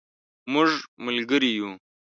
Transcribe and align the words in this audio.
مونږ 0.51 0.71
ملګری 1.05 1.51
یو 1.57 1.69